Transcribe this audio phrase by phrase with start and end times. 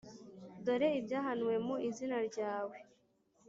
[0.65, 2.77] dore ibyahanuwe mu izina ryawe.